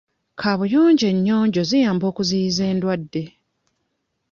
[0.39, 3.23] Kaabuyonjo ennyonjo ziyamba okuziiyiza endwadde.